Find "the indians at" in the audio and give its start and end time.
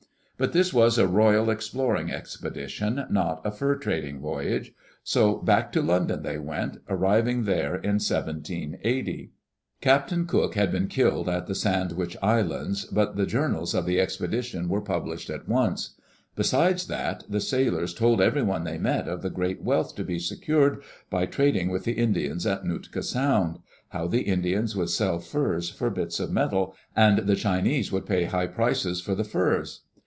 21.83-22.65